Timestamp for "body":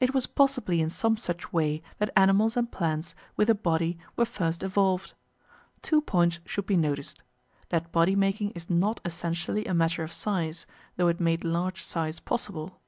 3.54-3.96, 7.90-8.14